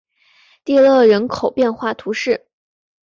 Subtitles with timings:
[0.65, 2.47] 蒂勒人口变化图示